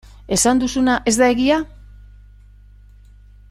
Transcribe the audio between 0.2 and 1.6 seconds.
Esan duzuna ez da egia?